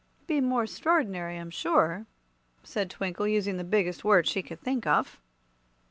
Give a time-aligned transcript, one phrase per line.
[0.21, 2.07] "I'd be more 'strord'nary, I'm sure,"
[2.63, 5.19] said Twinkle, using the biggest word she could think of.